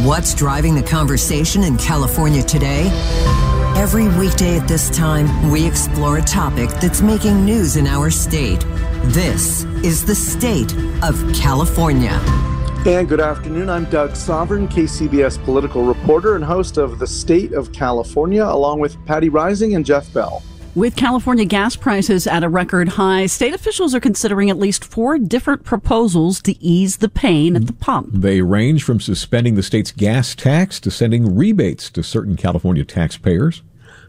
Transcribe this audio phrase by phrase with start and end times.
[0.00, 2.86] What's driving the conversation in California today?
[3.76, 8.60] Every weekday at this time, we explore a topic that's making news in our state.
[9.04, 12.18] This is the state of California.
[12.86, 13.68] And good afternoon.
[13.68, 18.96] I'm Doug Sovern, KCBS political reporter and host of The State of California, along with
[19.04, 20.42] Patti Reising and Jeff Bell.
[20.74, 25.18] With California gas prices at a record high, state officials are considering at least four
[25.18, 28.08] different proposals to ease the pain at the pump.
[28.10, 33.60] They range from suspending the state's gas tax to sending rebates to certain California taxpayers.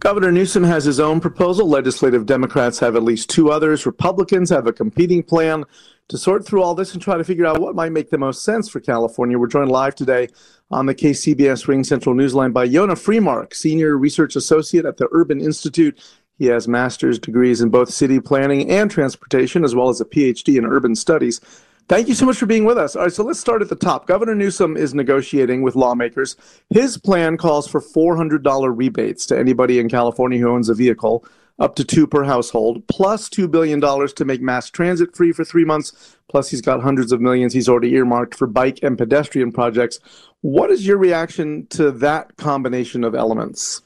[0.00, 1.68] Governor Newsom has his own proposal.
[1.68, 3.86] Legislative Democrats have at least two others.
[3.86, 5.64] Republicans have a competing plan
[6.08, 8.42] to sort through all this and try to figure out what might make the most
[8.42, 9.38] sense for California.
[9.38, 10.28] We're joined live today
[10.70, 15.98] on the KCBS RingCentral Newsline by Yonah Freemark, Senior Research Associate at the Urban Institute
[16.38, 20.56] he has master's degrees in both city planning and transportation, as well as a PhD
[20.56, 21.40] in urban studies.
[21.88, 22.94] Thank you so much for being with us.
[22.94, 24.06] All right, so let's start at the top.
[24.06, 26.36] Governor Newsom is negotiating with lawmakers.
[26.68, 31.24] His plan calls for $400 rebates to anybody in California who owns a vehicle,
[31.58, 35.64] up to two per household, plus $2 billion to make mass transit free for three
[35.64, 36.18] months.
[36.28, 39.98] Plus, he's got hundreds of millions he's already earmarked for bike and pedestrian projects.
[40.42, 43.80] What is your reaction to that combination of elements?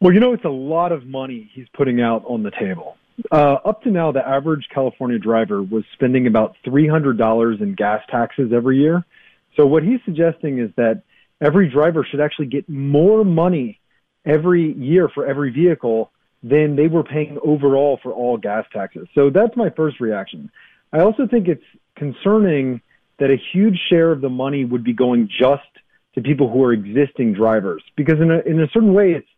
[0.00, 2.96] Well, you know, it's a lot of money he's putting out on the table.
[3.30, 8.50] Uh, up to now, the average California driver was spending about $300 in gas taxes
[8.54, 9.04] every year.
[9.56, 11.02] So what he's suggesting is that
[11.42, 13.78] every driver should actually get more money
[14.24, 16.10] every year for every vehicle
[16.42, 19.06] than they were paying overall for all gas taxes.
[19.14, 20.50] So that's my first reaction.
[20.94, 21.64] I also think it's
[21.96, 22.80] concerning
[23.18, 25.62] that a huge share of the money would be going just
[26.14, 29.28] to people who are existing drivers because in a, in a certain way it's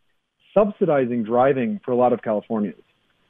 [0.54, 2.82] subsidizing driving for a lot of Californians.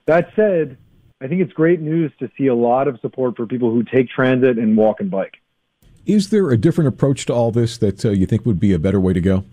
[0.07, 0.77] That said,
[1.21, 4.09] I think it's great news to see a lot of support for people who take
[4.09, 5.35] transit and walk and bike.
[6.05, 8.79] Is there a different approach to all this that uh, you think would be a
[8.79, 9.45] better way to go?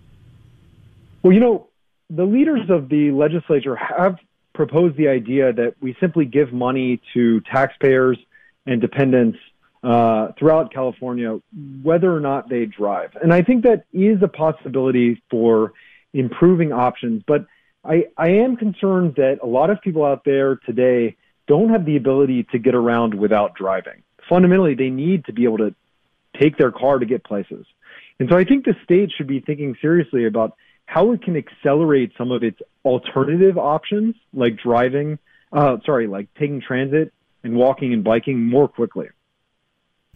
[1.21, 1.67] Well, you know,
[2.09, 4.17] the leaders of the legislature have
[4.53, 8.17] proposed the idea that we simply give money to taxpayers
[8.65, 9.37] and dependents
[9.83, 11.39] uh, throughout California,
[11.83, 13.15] whether or not they drive.
[13.21, 15.73] And I think that is a possibility for
[16.13, 17.23] improving options.
[17.25, 17.45] But
[17.83, 21.15] I, I am concerned that a lot of people out there today
[21.47, 24.03] don't have the ability to get around without driving.
[24.27, 25.73] Fundamentally, they need to be able to
[26.39, 27.65] take their car to get places.
[28.19, 32.11] And so I think the state should be thinking seriously about how it can accelerate
[32.17, 35.17] some of its alternative options, like driving,
[35.53, 37.13] uh, sorry, like taking transit
[37.43, 39.07] and walking and biking more quickly.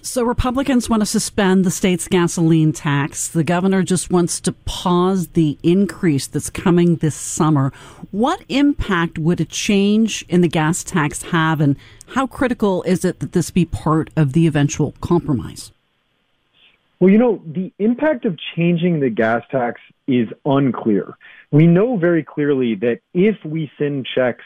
[0.06, 3.30] So, Republicans want to suspend the state's gasoline tax.
[3.30, 7.72] The governor just wants to pause the increase that's coming this summer.
[8.12, 11.78] What impact would a change in the gas tax have, and
[12.08, 15.72] how critical is it that this be part of the eventual compromise?
[17.00, 21.18] Well, you know, the impact of changing the gas tax is unclear.
[21.50, 24.44] We know very clearly that if we send checks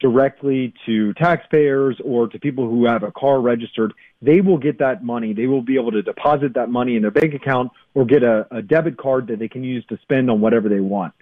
[0.00, 3.92] directly to taxpayers or to people who have a car registered,
[4.22, 5.32] they will get that money.
[5.32, 8.46] They will be able to deposit that money in their bank account or get a,
[8.50, 11.14] a debit card that they can use to spend on whatever they want.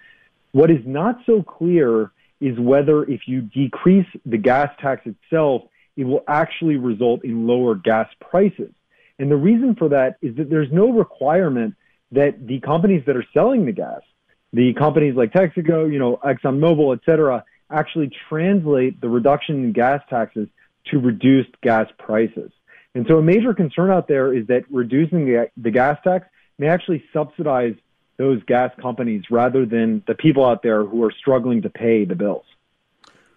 [0.53, 2.10] What is not so clear
[2.41, 5.62] is whether if you decrease the gas tax itself,
[5.97, 8.72] it will actually result in lower gas prices.
[9.19, 11.75] And the reason for that is that there's no requirement
[12.12, 14.00] that the companies that are selling the gas,
[14.53, 20.03] the companies like Texaco, you know, ExxonMobil, et cetera, actually translate the reduction in gas
[20.09, 20.49] taxes
[20.91, 22.53] to reduced gas prices.
[22.94, 26.27] And so a major concern out there is that reducing the, gas tax
[26.59, 27.75] may actually subsidize
[28.16, 32.15] those gas companies rather than the people out there who are struggling to pay the
[32.15, 32.44] bills.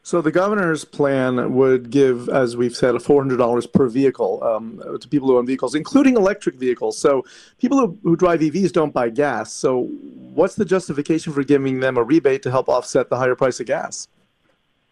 [0.02, 5.28] So the governor's plan would give, as we've said, $400 per vehicle um, to people
[5.28, 6.98] who own vehicles, including electric vehicles.
[6.98, 7.26] So
[7.58, 9.52] people who, who drive EVs don't buy gas.
[9.52, 9.90] So
[10.34, 13.66] what's the justification for giving them a rebate to help offset the higher price of
[13.66, 14.08] gas?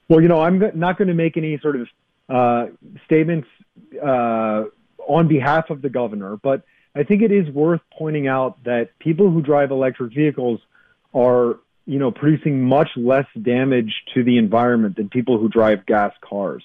[0.10, 1.88] Well, you know, I'm not going to make any sort of
[2.30, 2.66] uh,
[3.06, 3.48] statements
[4.02, 4.64] uh,
[5.08, 6.64] on behalf of the governor, but
[6.96, 10.60] I think it is worth pointing out that people who drive electric vehicles
[11.14, 16.14] are, you know, producing much less damage to the environment than people who drive gas
[16.22, 16.64] cars.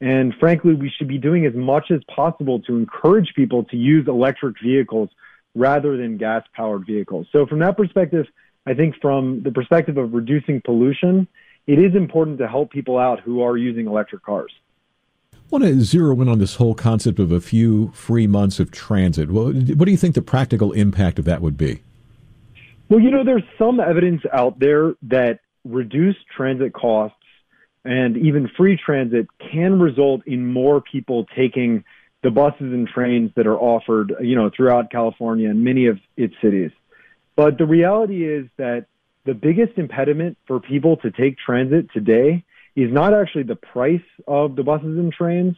[0.00, 4.08] And frankly, we should be doing as much as possible to encourage people to use
[4.08, 5.10] electric vehicles
[5.54, 7.26] rather than gas powered vehicles.
[7.32, 8.26] So from that perspective,
[8.66, 11.26] I think from the perspective of reducing pollution,
[11.70, 14.50] it is important to help people out who are using electric cars.
[15.32, 18.72] I want to zero in on this whole concept of a few free months of
[18.72, 19.30] transit.
[19.30, 21.80] What, what do you think the practical impact of that would be?
[22.88, 27.16] Well, you know, there's some evidence out there that reduced transit costs
[27.84, 31.84] and even free transit can result in more people taking
[32.24, 36.34] the buses and trains that are offered, you know, throughout California and many of its
[36.42, 36.72] cities.
[37.36, 38.86] But the reality is that
[39.24, 42.44] the biggest impediment for people to take transit today
[42.76, 45.56] is not actually the price of the buses and trains,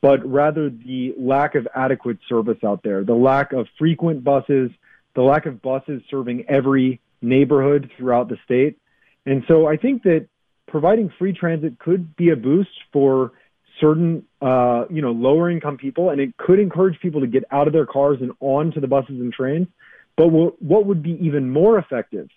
[0.00, 4.70] but rather the lack of adequate service out there, the lack of frequent buses,
[5.14, 8.78] the lack of buses serving every neighborhood throughout the state.
[9.24, 10.26] And so I think that
[10.66, 13.32] providing free transit could be a boost for
[13.80, 17.66] certain, uh, you know, lower income people, and it could encourage people to get out
[17.66, 19.68] of their cars and onto the buses and trains.
[20.16, 22.28] But what would be even more effective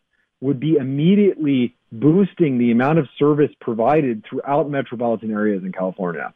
[0.41, 6.33] would be immediately boosting the amount of service provided throughout metropolitan areas in California.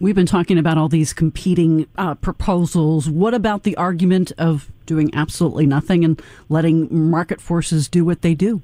[0.00, 3.08] We've been talking about all these competing uh, proposals.
[3.10, 8.34] What about the argument of doing absolutely nothing and letting market forces do what they
[8.34, 8.62] do?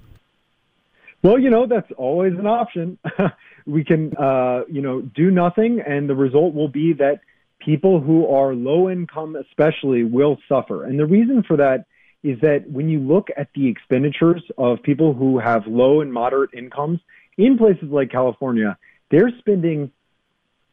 [1.23, 2.99] Well, you know, that's always an option.
[3.67, 7.21] we can, uh, you know, do nothing, and the result will be that
[7.59, 10.85] people who are low income, especially, will suffer.
[10.85, 11.85] And the reason for that
[12.23, 16.55] is that when you look at the expenditures of people who have low and moderate
[16.55, 17.01] incomes
[17.39, 18.77] in places like California,
[19.11, 19.91] they're spending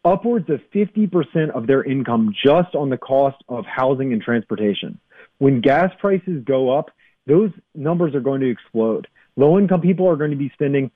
[0.05, 4.99] upwards of 50% of their income just on the cost of housing and transportation.
[5.37, 6.89] When gas prices go up,
[7.25, 9.07] those numbers are going to explode.
[9.35, 10.91] Low income people are going to be spending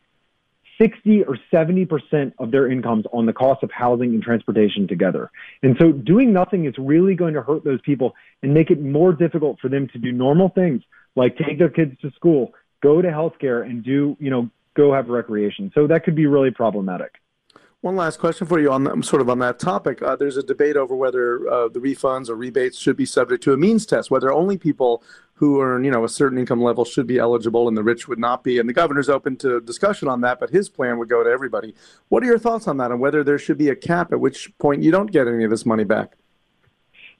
[0.77, 5.31] 60 or 70% of their incomes on the cost of housing and transportation together.
[5.63, 8.13] And so doing nothing is really going to hurt those people
[8.43, 10.83] and make it more difficult for them to do normal things
[11.15, 15.09] like take their kids to school, go to healthcare and do, you know, go have
[15.09, 15.71] recreation.
[15.73, 17.15] So that could be really problematic.
[17.81, 20.01] One last question for you on sort of on that topic.
[20.01, 23.53] Uh, there's a debate over whether uh, the refunds or rebates should be subject to
[23.53, 25.03] a means test, whether only people
[25.37, 28.19] who earn you know a certain income level should be eligible and the rich would
[28.19, 28.59] not be.
[28.59, 31.73] And the governor's open to discussion on that, but his plan would go to everybody.
[32.09, 34.55] What are your thoughts on that, and whether there should be a cap at which
[34.57, 36.15] point you don't get any of this money back?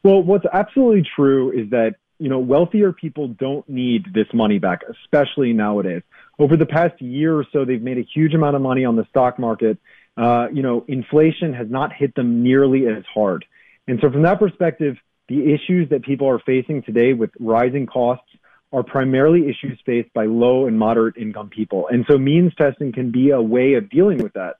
[0.03, 4.81] Well, what's absolutely true is that you know wealthier people don't need this money back,
[4.89, 6.03] especially nowadays.
[6.39, 9.05] Over the past year or so, they've made a huge amount of money on the
[9.09, 9.79] stock market
[10.17, 13.45] uh, you know, inflation has not hit them nearly as hard.
[13.87, 14.97] And so from that perspective,
[15.27, 18.27] the issues that people are facing today with rising costs
[18.71, 21.87] are primarily issues faced by low and moderate income people.
[21.89, 24.55] And so means testing can be a way of dealing with that.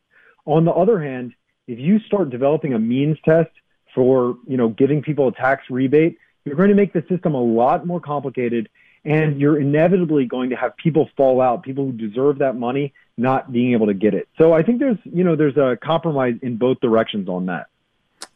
[0.46, 1.34] On the other hand,
[1.68, 3.50] if you start developing a means test
[3.94, 7.42] for, you know, giving people a tax rebate, you're going to make the system a
[7.42, 8.70] lot more complicated
[9.04, 13.52] and you're inevitably going to have people fall out, people who deserve that money not
[13.52, 14.28] being able to get it.
[14.38, 17.68] So I think there's, you know, there's a compromise in both directions on that.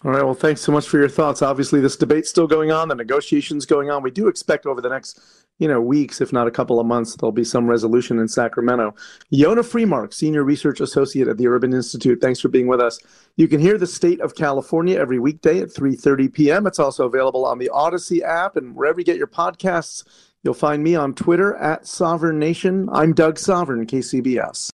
[0.03, 0.23] All right.
[0.23, 1.43] Well, thanks so much for your thoughts.
[1.43, 2.87] Obviously, this debate's still going on.
[2.87, 4.01] The negotiations going on.
[4.01, 5.19] We do expect over the next,
[5.59, 8.95] you know, weeks, if not a couple of months, there'll be some resolution in Sacramento.
[9.29, 12.19] Yonah Freemark, Senior Research Associate at the Urban Institute.
[12.19, 12.99] Thanks for being with us.
[13.35, 16.65] You can hear the State of California every weekday at 3:30 p.m.
[16.65, 20.03] It's also available on the Odyssey app and wherever you get your podcasts.
[20.43, 22.89] You'll find me on Twitter at Sovern Nation.
[22.91, 24.69] I'm Doug Sovern, KCBS.